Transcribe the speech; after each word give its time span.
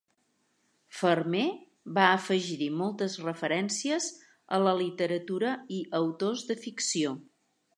Farmer 0.99 1.43
va 1.97 2.05
afegir-hi 2.13 2.69
moltes 2.79 3.17
referències 3.27 4.09
a 4.57 4.59
la 4.69 4.75
literatura 4.81 5.53
i 5.81 5.83
autors 6.01 6.49
de 6.51 6.57
ficció... 6.67 7.15